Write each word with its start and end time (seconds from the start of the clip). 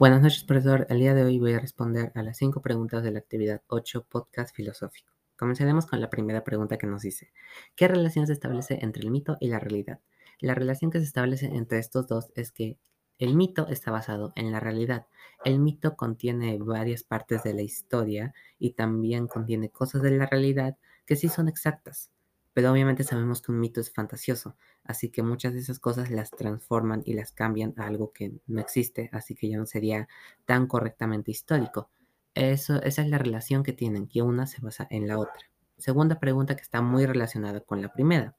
Buenas 0.00 0.22
noches, 0.22 0.44
profesor. 0.44 0.86
El 0.88 1.00
día 1.00 1.12
de 1.12 1.24
hoy 1.24 1.38
voy 1.38 1.52
a 1.52 1.60
responder 1.60 2.10
a 2.14 2.22
las 2.22 2.38
cinco 2.38 2.62
preguntas 2.62 3.02
de 3.02 3.10
la 3.10 3.18
actividad 3.18 3.60
8 3.66 4.06
Podcast 4.08 4.56
Filosófico. 4.56 5.12
Comenzaremos 5.36 5.84
con 5.84 6.00
la 6.00 6.08
primera 6.08 6.42
pregunta 6.42 6.78
que 6.78 6.86
nos 6.86 7.02
dice, 7.02 7.34
¿qué 7.76 7.86
relación 7.86 8.26
se 8.26 8.32
establece 8.32 8.78
entre 8.80 9.02
el 9.02 9.10
mito 9.10 9.36
y 9.40 9.48
la 9.48 9.58
realidad? 9.58 10.00
La 10.38 10.54
relación 10.54 10.90
que 10.90 11.00
se 11.00 11.04
establece 11.04 11.54
entre 11.54 11.80
estos 11.80 12.06
dos 12.06 12.32
es 12.34 12.50
que 12.50 12.78
el 13.18 13.36
mito 13.36 13.68
está 13.68 13.90
basado 13.90 14.32
en 14.36 14.50
la 14.50 14.58
realidad. 14.58 15.06
El 15.44 15.58
mito 15.58 15.96
contiene 15.96 16.56
varias 16.58 17.02
partes 17.02 17.42
de 17.42 17.52
la 17.52 17.60
historia 17.60 18.32
y 18.58 18.70
también 18.70 19.26
contiene 19.26 19.68
cosas 19.68 20.00
de 20.00 20.12
la 20.12 20.24
realidad 20.24 20.78
que 21.04 21.16
sí 21.16 21.28
son 21.28 21.46
exactas. 21.46 22.10
Pero 22.52 22.72
obviamente 22.72 23.04
sabemos 23.04 23.42
que 23.42 23.52
un 23.52 23.60
mito 23.60 23.80
es 23.80 23.92
fantasioso, 23.92 24.56
así 24.84 25.10
que 25.10 25.22
muchas 25.22 25.52
de 25.54 25.60
esas 25.60 25.78
cosas 25.78 26.10
las 26.10 26.30
transforman 26.30 27.02
y 27.04 27.14
las 27.14 27.32
cambian 27.32 27.74
a 27.76 27.86
algo 27.86 28.12
que 28.12 28.32
no 28.46 28.60
existe, 28.60 29.08
así 29.12 29.34
que 29.34 29.48
ya 29.48 29.56
no 29.56 29.66
sería 29.66 30.08
tan 30.46 30.66
correctamente 30.66 31.30
histórico. 31.30 31.90
Eso, 32.34 32.82
esa 32.82 33.02
es 33.02 33.08
la 33.08 33.18
relación 33.18 33.62
que 33.62 33.72
tienen, 33.72 34.08
que 34.08 34.22
una 34.22 34.46
se 34.46 34.60
basa 34.60 34.86
en 34.90 35.06
la 35.06 35.18
otra. 35.18 35.50
Segunda 35.78 36.18
pregunta 36.20 36.56
que 36.56 36.62
está 36.62 36.82
muy 36.82 37.06
relacionada 37.06 37.60
con 37.60 37.80
la 37.80 37.92
primera. 37.92 38.36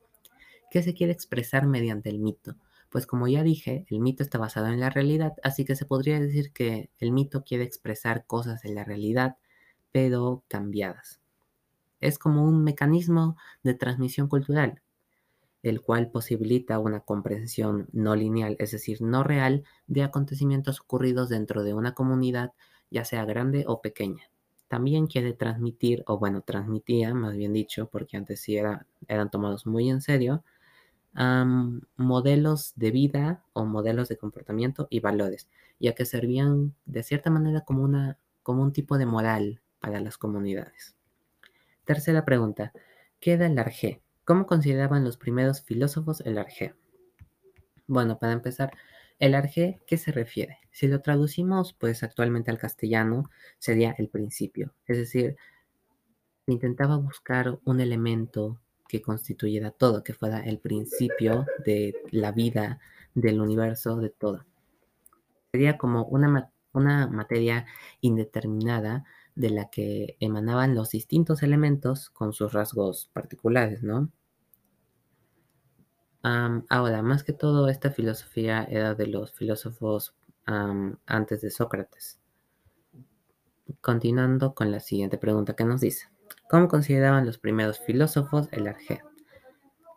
¿Qué 0.69 0.83
se 0.83 0.93
quiere 0.93 1.13
expresar 1.13 1.65
mediante 1.65 2.09
el 2.09 2.19
mito? 2.19 2.55
Pues 2.89 3.07
como 3.07 3.27
ya 3.29 3.43
dije, 3.43 3.85
el 3.89 3.99
mito 3.99 4.21
está 4.23 4.37
basado 4.37 4.67
en 4.67 4.79
la 4.79 4.89
realidad, 4.89 5.33
así 5.43 5.63
que 5.63 5.75
se 5.75 5.85
podría 5.85 6.19
decir 6.19 6.51
que 6.51 6.89
el 6.99 7.13
mito 7.13 7.43
quiere 7.43 7.63
expresar 7.63 8.25
cosas 8.25 8.61
de 8.61 8.73
la 8.73 8.83
realidad, 8.83 9.37
pero 9.91 10.43
cambiadas. 10.49 11.20
Es 12.01 12.19
como 12.19 12.43
un 12.43 12.63
mecanismo 12.63 13.37
de 13.63 13.73
transmisión 13.73 14.27
cultural, 14.27 14.81
el 15.63 15.81
cual 15.81 16.09
posibilita 16.09 16.79
una 16.79 17.01
comprensión 17.01 17.87
no 17.93 18.15
lineal, 18.15 18.55
es 18.59 18.71
decir, 18.71 19.01
no 19.01 19.23
real, 19.23 19.63
de 19.87 20.03
acontecimientos 20.03 20.81
ocurridos 20.81 21.29
dentro 21.29 21.63
de 21.63 21.73
una 21.73 21.93
comunidad, 21.93 22.51
ya 22.89 23.05
sea 23.05 23.23
grande 23.25 23.63
o 23.67 23.81
pequeña. 23.81 24.23
También 24.67 25.07
quiere 25.07 25.33
transmitir, 25.33 26.03
o 26.07 26.17
bueno, 26.17 26.41
transmitía, 26.41 27.13
más 27.13 27.35
bien 27.35 27.53
dicho, 27.53 27.87
porque 27.89 28.17
antes 28.17 28.41
sí 28.41 28.57
eran 28.57 29.29
tomados 29.29 29.67
muy 29.67 29.89
en 29.89 30.01
serio, 30.01 30.43
modelos 31.97 32.73
de 32.75 32.91
vida 32.91 33.43
o 33.53 33.65
modelos 33.65 34.07
de 34.07 34.17
comportamiento 34.17 34.87
y 34.89 35.01
valores, 35.01 35.49
ya 35.79 35.93
que 35.93 36.05
servían 36.05 36.73
de 36.85 37.03
cierta 37.03 37.29
manera 37.29 37.61
como, 37.61 37.83
una, 37.83 38.17
como 38.43 38.63
un 38.63 38.71
tipo 38.71 38.97
de 38.97 39.05
moral 39.05 39.61
para 39.79 39.99
las 39.99 40.17
comunidades. 40.17 40.95
Tercera 41.85 42.25
pregunta, 42.25 42.73
¿qué 43.19 43.33
era 43.33 43.47
el 43.47 43.57
arjé? 43.57 44.01
¿Cómo 44.23 44.45
consideraban 44.45 45.03
los 45.03 45.17
primeros 45.17 45.61
filósofos 45.61 46.21
el 46.21 46.37
arjé? 46.37 46.75
Bueno, 47.87 48.19
para 48.19 48.33
empezar, 48.33 48.71
el 49.19 49.35
arjé, 49.35 49.81
¿qué 49.87 49.97
se 49.97 50.11
refiere? 50.11 50.59
Si 50.71 50.87
lo 50.87 51.01
traducimos 51.01 51.73
pues 51.73 52.03
actualmente 52.03 52.51
al 52.51 52.59
castellano, 52.59 53.29
sería 53.57 53.95
el 53.97 54.09
principio, 54.09 54.73
es 54.87 54.97
decir, 54.97 55.37
intentaba 56.47 56.97
buscar 56.97 57.59
un 57.65 57.79
elemento 57.81 58.59
que 58.87 59.01
constituyera 59.01 59.71
todo, 59.71 60.03
que 60.03 60.13
fuera 60.13 60.39
el 60.41 60.59
principio 60.59 61.45
de 61.65 61.95
la 62.11 62.31
vida, 62.31 62.79
del 63.15 63.41
universo, 63.41 63.95
de 63.97 64.09
todo. 64.09 64.45
Sería 65.51 65.77
como 65.77 66.05
una, 66.05 66.51
una 66.73 67.07
materia 67.07 67.65
indeterminada 68.01 69.05
de 69.35 69.49
la 69.49 69.69
que 69.69 70.17
emanaban 70.19 70.75
los 70.75 70.91
distintos 70.91 71.43
elementos 71.43 72.09
con 72.09 72.33
sus 72.33 72.53
rasgos 72.53 73.09
particulares, 73.13 73.83
¿no? 73.83 74.11
ahora, 76.23 77.01
más 77.01 77.23
que 77.23 77.33
todo, 77.33 77.67
esta 77.67 77.89
filosofía 77.89 78.63
era 78.63 78.93
de 78.93 79.07
los 79.07 79.33
filósofos 79.33 80.15
antes 80.45 81.41
de 81.41 81.49
Sócrates. 81.49 82.19
Continuando 83.79 84.53
con 84.53 84.71
la 84.71 84.79
siguiente 84.79 85.17
pregunta 85.17 85.55
que 85.55 85.65
nos 85.65 85.81
dice. 85.81 86.09
¿Cómo 86.49 86.67
consideraban 86.67 87.25
los 87.25 87.37
primeros 87.37 87.79
filósofos 87.79 88.49
el 88.51 88.67
arjé? 88.67 89.01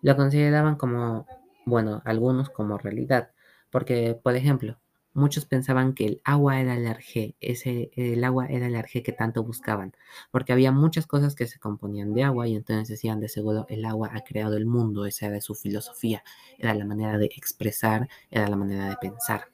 Lo 0.00 0.16
consideraban 0.16 0.76
como, 0.76 1.26
bueno, 1.66 2.00
algunos 2.04 2.50
como 2.50 2.78
realidad, 2.78 3.32
porque, 3.70 4.18
por 4.22 4.36
ejemplo, 4.36 4.78
muchos 5.14 5.46
pensaban 5.46 5.94
que 5.94 6.06
el 6.06 6.20
agua 6.24 6.60
era 6.60 6.74
el 6.76 6.86
arjé, 6.86 7.36
ese, 7.40 7.90
el 7.96 8.22
agua 8.24 8.46
era 8.48 8.66
el 8.66 8.76
arjé 8.76 9.02
que 9.02 9.12
tanto 9.12 9.42
buscaban, 9.44 9.94
porque 10.30 10.52
había 10.52 10.72
muchas 10.72 11.06
cosas 11.06 11.34
que 11.34 11.46
se 11.46 11.58
componían 11.58 12.14
de 12.14 12.24
agua 12.24 12.48
y 12.48 12.56
entonces 12.56 12.88
decían 12.88 13.20
de 13.20 13.28
seguro 13.28 13.66
el 13.68 13.84
agua 13.84 14.10
ha 14.12 14.22
creado 14.22 14.56
el 14.56 14.66
mundo, 14.66 15.06
esa 15.06 15.26
era 15.26 15.40
su 15.40 15.54
filosofía, 15.54 16.22
era 16.58 16.74
la 16.74 16.84
manera 16.84 17.16
de 17.18 17.26
expresar, 17.26 18.08
era 18.30 18.48
la 18.48 18.56
manera 18.56 18.88
de 18.88 18.96
pensar. 18.96 19.48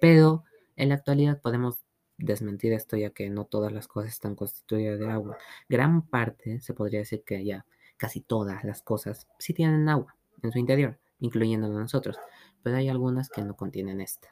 Pero 0.00 0.44
en 0.76 0.90
la 0.90 0.96
actualidad 0.96 1.40
podemos 1.40 1.80
desmentir 2.18 2.72
esto 2.72 2.96
ya 2.96 3.10
que 3.10 3.30
no 3.30 3.44
todas 3.46 3.72
las 3.72 3.88
cosas 3.88 4.12
están 4.12 4.34
constituidas 4.34 4.98
de 4.98 5.10
agua. 5.10 5.38
Gran 5.68 6.02
parte, 6.02 6.60
se 6.60 6.74
podría 6.74 7.00
decir 7.00 7.22
que 7.24 7.44
ya 7.44 7.64
casi 7.96 8.20
todas 8.20 8.64
las 8.64 8.82
cosas 8.82 9.28
sí 9.38 9.54
tienen 9.54 9.88
agua 9.88 10.16
en 10.42 10.52
su 10.52 10.58
interior, 10.58 10.98
incluyendo 11.20 11.68
nosotros, 11.68 12.18
pero 12.62 12.76
hay 12.76 12.88
algunas 12.88 13.30
que 13.30 13.42
no 13.42 13.56
contienen 13.56 14.00
esta. 14.00 14.28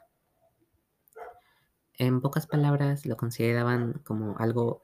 En 1.97 2.21
pocas 2.21 2.47
palabras, 2.47 3.05
lo 3.05 3.17
consideraban 3.17 4.01
como 4.03 4.37
algo 4.37 4.81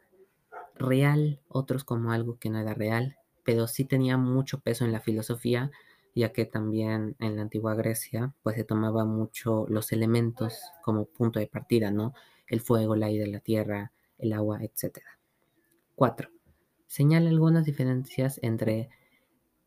real, 0.75 1.39
otros 1.47 1.83
como 1.83 2.11
algo 2.11 2.37
que 2.37 2.49
no 2.49 2.59
era 2.59 2.73
real, 2.73 3.17
pero 3.43 3.67
sí 3.67 3.85
tenía 3.85 4.17
mucho 4.17 4.59
peso 4.59 4.85
en 4.85 4.91
la 4.91 4.99
filosofía, 4.99 5.71
ya 6.13 6.33
que 6.33 6.45
también 6.45 7.15
en 7.19 7.35
la 7.35 7.43
antigua 7.43 7.75
Grecia, 7.75 8.33
pues 8.43 8.55
se 8.55 8.63
tomaba 8.63 9.05
mucho 9.05 9.65
los 9.69 9.91
elementos 9.91 10.59
como 10.83 11.05
punto 11.05 11.39
de 11.39 11.47
partida, 11.47 11.91
¿no? 11.91 12.13
el 12.47 12.61
fuego, 12.61 12.95
el 12.95 13.03
aire, 13.03 13.27
la 13.27 13.39
tierra, 13.39 13.91
el 14.17 14.33
agua, 14.33 14.59
etc. 14.63 14.99
4. 15.95 16.29
Señala 16.87 17.29
algunas 17.29 17.65
diferencias 17.65 18.39
entre 18.41 18.89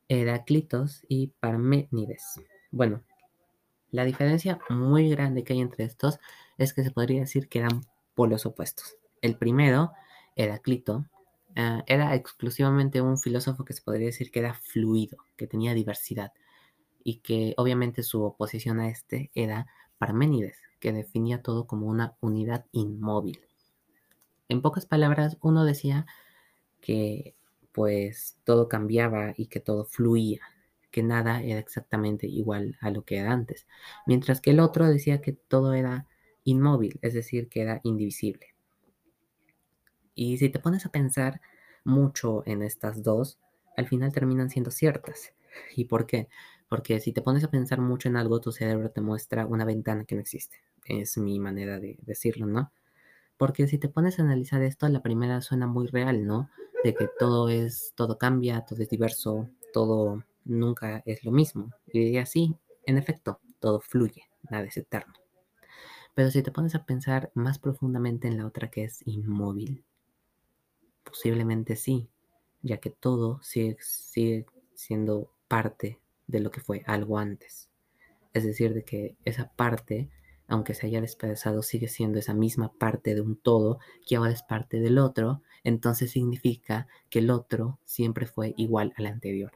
Heráclitos 0.09 1.05
y 1.09 1.29
Parménides. 1.41 2.41
Bueno, 2.71 3.03
la 3.91 4.05
diferencia 4.05 4.59
muy 4.69 5.11
grande 5.11 5.45
que 5.45 5.53
hay 5.53 5.61
entre 5.61 5.85
estos 5.85 6.19
es 6.59 6.73
que 6.75 6.83
se 6.83 6.91
podría 6.91 7.21
decir 7.21 7.49
que 7.49 7.59
eran 7.59 7.85
polos 8.15 8.47
opuestos. 8.47 8.97
El 9.23 9.37
primero, 9.37 9.93
Heráclito, 10.37 11.07
eh, 11.57 11.83
era 11.87 12.15
exclusivamente 12.15 13.01
un 13.01 13.19
filósofo 13.19 13.65
que 13.65 13.73
se 13.73 13.83
podría 13.83 14.07
decir 14.07 14.31
que 14.31 14.41
era 14.41 14.55
fluido, 14.55 15.19
que 15.37 15.47
tenía 15.47 15.75
diversidad 15.75 16.33
y 17.03 17.17
que 17.17 17.55
obviamente 17.57 18.03
su 18.03 18.23
oposición 18.23 18.79
a 18.81 18.89
este 18.89 19.31
era 19.35 19.67
Parménides, 19.99 20.59
que 20.79 20.93
definía 20.93 21.43
todo 21.43 21.67
como 21.67 21.87
una 21.87 22.17
unidad 22.21 22.67
inmóvil. 22.73 23.41
En 24.49 24.63
pocas 24.63 24.87
palabras, 24.87 25.39
uno 25.41 25.65
decía 25.65 26.07
que 26.81 27.35
pues 27.73 28.39
todo 28.45 28.69
cambiaba 28.69 29.33
y 29.37 29.47
que 29.47 29.61
todo 29.61 29.85
fluía, 29.85 30.41
que 30.91 31.03
nada 31.03 31.43
era 31.43 31.59
exactamente 31.59 32.27
igual 32.27 32.77
a 32.81 32.91
lo 32.91 33.05
que 33.05 33.19
era 33.19 33.33
antes, 33.33 33.67
mientras 34.07 34.41
que 34.41 34.51
el 34.51 34.61
otro 34.61 34.87
decía 34.87 35.21
que 35.21 35.33
todo 35.33 35.75
era 35.75 36.07
inmóvil, 36.45 36.99
es 37.03 37.15
decir, 37.15 37.49
que 37.49 37.63
era 37.63 37.81
indivisible. 37.85 38.55
Y 40.15 40.39
si 40.39 40.49
te 40.49 40.59
pones 40.59 40.87
a 40.87 40.91
pensar 40.91 41.41
mucho 41.85 42.43
en 42.47 42.63
estas 42.63 43.03
dos, 43.03 43.39
al 43.77 43.87
final 43.87 44.13
terminan 44.13 44.51
siendo 44.51 44.71
ciertas. 44.71 45.33
¿Y 45.77 45.85
por 45.87 46.07
qué? 46.07 46.29
Porque 46.69 47.01
si 47.01 47.13
te 47.13 47.23
pones 47.23 47.45
a 47.45 47.51
pensar 47.51 47.81
mucho 47.81 48.09
en 48.09 48.17
algo, 48.17 48.41
tu 48.41 48.53
cerebro 48.53 48.91
te 48.91 49.01
muestra 49.01 49.47
una 49.47 49.65
ventana 49.65 50.05
que 50.05 50.15
no 50.15 50.21
existe 50.21 50.59
es 50.99 51.19
mi 51.19 51.39
manera 51.39 51.79
de 51.79 51.99
decirlo, 52.03 52.47
¿no? 52.47 52.73
Porque 53.37 53.67
si 53.67 53.79
te 53.79 53.89
pones 53.89 54.19
a 54.19 54.23
analizar 54.23 54.63
esto, 54.63 54.89
la 54.89 55.03
primera 55.03 55.41
suena 55.41 55.67
muy 55.67 55.87
real, 55.87 56.27
¿no? 56.27 56.51
De 56.85 56.95
que 56.95 57.09
todo 57.19 57.49
es, 57.49 57.93
todo 57.95 58.19
cambia, 58.19 58.65
todo 58.65 58.83
es 58.83 58.89
diverso, 58.89 59.49
todo 59.73 60.25
nunca 60.51 61.03
es 61.07 61.25
lo 61.25 61.33
mismo. 61.33 61.73
Y 61.93 62.01
diría, 62.01 62.27
sí, 62.27 62.57
en 62.85 62.99
efecto, 62.99 63.41
todo 63.59 63.81
fluye, 63.81 64.25
nada 64.51 64.65
es 64.65 64.77
eterno. 64.77 65.15
Pero 66.15 66.31
si 66.31 66.43
te 66.43 66.51
pones 66.51 66.75
a 66.75 66.85
pensar 66.85 67.31
más 67.35 67.59
profundamente 67.59 68.29
en 68.29 68.37
la 68.37 68.47
otra 68.47 68.71
que 68.71 68.85
es 68.85 69.01
inmóvil, 69.07 69.85
posiblemente 71.05 71.77
sí, 71.77 72.09
ya 72.63 72.79
que 72.79 72.91
todo 72.91 73.41
sigue, 73.43 73.77
sigue 73.81 74.47
siendo 74.75 75.33
parte 75.49 76.01
de 76.27 76.41
lo 76.41 76.51
que 76.51 76.61
fue 76.61 76.83
algo 76.87 77.19
antes. 77.19 77.71
Es 78.33 78.45
decir, 78.45 78.75
de 78.75 78.85
que 78.85 79.17
esa 79.25 79.51
parte 79.53 80.11
aunque 80.51 80.75
se 80.75 80.89
haya 80.89 81.01
despedazado, 81.01 81.63
sigue 81.63 81.87
siendo 81.87 82.19
esa 82.19 82.35
misma 82.35 82.73
parte 82.73 83.15
de 83.15 83.21
un 83.21 83.37
todo 83.37 83.79
que 84.05 84.17
ahora 84.17 84.33
es 84.33 84.43
parte 84.43 84.81
del 84.81 84.99
otro, 84.99 85.43
entonces 85.63 86.11
significa 86.11 86.89
que 87.09 87.21
el 87.21 87.31
otro 87.31 87.79
siempre 87.85 88.27
fue 88.27 88.53
igual 88.57 88.93
al 88.97 89.07
anterior. 89.07 89.53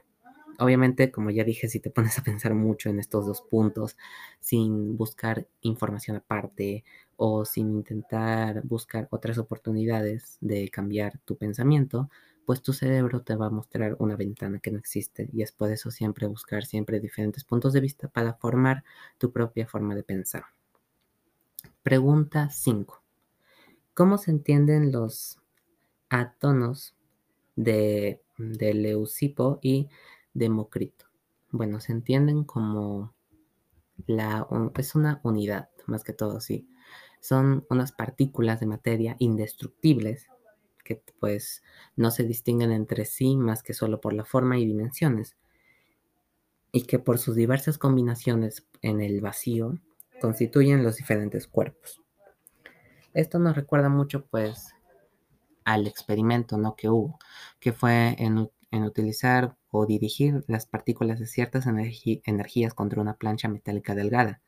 Obviamente, 0.59 1.11
como 1.11 1.29
ya 1.31 1.43
dije, 1.43 1.67
si 1.67 1.79
te 1.79 1.89
pones 1.89 2.17
a 2.17 2.23
pensar 2.23 2.53
mucho 2.53 2.89
en 2.89 2.99
estos 2.99 3.25
dos 3.25 3.41
puntos, 3.41 3.97
sin 4.39 4.97
buscar 4.97 5.47
información 5.61 6.17
aparte 6.17 6.83
o 7.17 7.45
sin 7.45 7.71
intentar 7.71 8.61
buscar 8.63 9.07
otras 9.11 9.37
oportunidades 9.37 10.37
de 10.41 10.69
cambiar 10.69 11.19
tu 11.25 11.37
pensamiento, 11.37 12.09
pues 12.45 12.61
tu 12.61 12.73
cerebro 12.73 13.21
te 13.21 13.35
va 13.35 13.47
a 13.47 13.49
mostrar 13.49 13.95
una 13.99 14.15
ventana 14.15 14.59
que 14.59 14.71
no 14.71 14.77
existe 14.77 15.29
y 15.33 15.41
es 15.41 15.51
por 15.51 15.71
eso 15.71 15.91
siempre 15.91 16.27
buscar 16.27 16.65
siempre 16.65 16.99
diferentes 16.99 17.43
puntos 17.43 17.73
de 17.73 17.81
vista 17.81 18.07
para 18.07 18.35
formar 18.35 18.83
tu 19.17 19.31
propia 19.31 19.67
forma 19.67 19.95
de 19.95 20.03
pensar. 20.03 20.43
Pregunta 21.81 22.49
5. 22.49 23.01
¿Cómo 23.93 24.17
se 24.17 24.31
entienden 24.31 24.91
los 24.91 25.39
átonos 26.09 26.93
de, 27.55 28.21
de 28.37 28.73
Leucipo 28.73 29.59
y 29.61 29.89
Demócrito? 30.35 31.05
Bueno, 31.49 31.79
se 31.79 31.93
entienden 31.93 32.43
como 32.43 33.15
la, 34.05 34.47
es 34.77 34.93
una 34.93 35.21
unidad, 35.23 35.69
más 35.87 36.03
que 36.03 36.13
todo, 36.13 36.41
sí. 36.41 36.67
Son 37.21 37.65
unas 37.69 37.93
partículas 37.93 38.59
de 38.59 38.67
materia 38.67 39.15
indestructibles 39.17 40.27
que 40.83 41.01
pues 41.19 41.63
no 41.95 42.11
se 42.11 42.25
distinguen 42.25 42.71
entre 42.71 43.05
sí 43.05 43.37
más 43.37 43.63
que 43.63 43.73
solo 43.73 43.99
por 43.99 44.13
la 44.13 44.25
forma 44.25 44.59
y 44.59 44.65
dimensiones 44.65 45.35
y 46.71 46.83
que 46.83 46.99
por 46.99 47.17
sus 47.17 47.35
diversas 47.35 47.77
combinaciones 47.77 48.67
en 48.81 49.01
el 49.01 49.21
vacío 49.21 49.79
constituyen 50.19 50.83
los 50.83 50.97
diferentes 50.97 51.47
cuerpos. 51.47 52.01
Esto 53.13 53.39
nos 53.39 53.55
recuerda 53.55 53.87
mucho 53.87 54.25
pues 54.25 54.75
al 55.63 55.87
experimento 55.87 56.57
¿no? 56.57 56.75
que 56.75 56.89
hubo, 56.89 57.17
que 57.59 57.73
fue 57.73 58.15
en, 58.19 58.49
utilizar 58.83 59.55
o 59.71 59.85
dirigir 59.85 60.43
las 60.47 60.65
partículas 60.65 61.19
de 61.19 61.27
ciertas 61.27 61.65
energías 61.67 62.73
contra 62.73 63.01
una 63.01 63.15
plancha 63.15 63.47
metálica 63.47 63.95
delgada. 63.95 64.41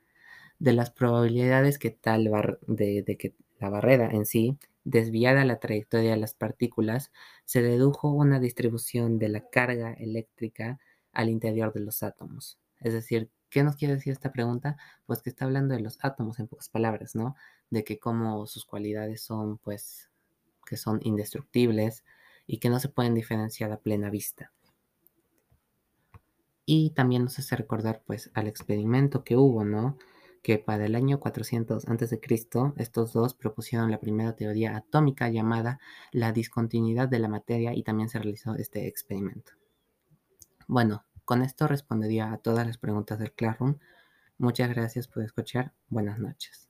De 0.60 0.74
las 0.74 0.90
probabilidades 0.92 1.80
que 1.80 1.92
tal 1.92 2.30
de, 2.68 3.04
de 3.04 3.18
que 3.18 3.36
la 3.60 3.70
barrera 3.70 4.10
en 4.10 4.26
sí 4.26 4.58
desviara 4.84 5.44
la 5.44 5.60
trayectoria 5.60 6.12
de 6.12 6.18
las 6.18 6.34
partículas, 6.34 7.12
se 7.44 7.62
dedujo 7.62 8.10
una 8.10 8.40
distribución 8.40 9.20
de 9.20 9.30
la 9.30 9.42
carga 9.42 9.92
eléctrica 9.94 10.80
al 11.12 11.30
interior 11.30 11.74
de 11.74 11.82
los 11.82 12.04
átomos. 12.04 12.58
Es 12.80 12.94
decir, 12.94 13.30
¿qué 13.50 13.64
nos 13.64 13.76
quiere 13.76 13.96
decir 13.96 14.14
esta 14.14 14.32
pregunta? 14.32 14.78
Pues 15.06 15.22
que 15.22 15.30
está 15.30 15.44
hablando 15.46 15.74
de 15.76 15.82
los 15.82 16.00
átomos 16.02 16.40
en 16.40 16.48
pocas 16.48 16.70
palabras, 16.70 17.16
¿no? 17.16 17.36
De 17.70 17.84
que 17.84 18.00
como 18.00 18.48
sus 18.48 18.66
cualidades 18.66 19.22
son, 19.22 19.58
pues, 19.58 20.10
que 20.66 20.78
son 20.78 21.00
indestructibles 21.04 22.06
y 22.48 22.58
que 22.58 22.70
no 22.70 22.80
se 22.80 22.90
pueden 22.90 23.14
diferenciar 23.14 23.72
a 23.72 23.80
plena 23.80 24.10
vista. 24.10 24.52
Y 26.66 26.90
también 26.92 27.24
nos 27.24 27.38
hace 27.40 27.56
recordar, 27.56 28.02
pues, 28.06 28.32
al 28.34 28.48
experimento 28.48 29.24
que 29.24 29.38
hubo, 29.38 29.64
¿no? 29.64 29.98
Que 30.42 30.58
para 30.58 30.86
el 30.86 30.96
año 30.96 31.20
400 31.20 31.88
a.C., 31.88 32.20
estos 32.78 33.14
dos 33.14 33.34
propusieron 33.34 33.92
la 33.92 34.00
primera 34.00 34.36
teoría 34.36 34.76
atómica 34.76 35.30
llamada 35.30 35.80
la 36.12 36.32
discontinuidad 36.32 37.08
de 37.08 37.20
la 37.20 37.30
materia 37.30 37.74
y 37.74 37.84
también 37.84 38.10
se 38.10 38.20
realizó 38.20 38.56
este 38.56 38.88
experimento. 38.88 39.54
Bueno, 40.68 41.06
con 41.24 41.42
esto 41.42 41.68
respondería 41.68 42.32
a 42.32 42.38
todas 42.38 42.66
las 42.66 42.78
preguntas 42.78 43.20
del 43.20 43.34
Classroom. 43.34 43.78
Muchas 44.38 44.70
gracias 44.70 45.08
por 45.08 45.24
escuchar. 45.24 45.74
Buenas 45.90 46.20
noches. 46.20 46.67